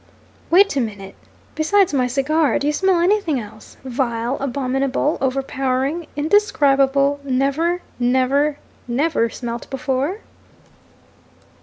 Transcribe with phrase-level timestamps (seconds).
[0.49, 1.13] 'Wait a minute.
[1.53, 9.29] Besides my cigar, do you smell anything else vile, abominable, overpowering, indescribable, never never never
[9.29, 10.21] smelt before?'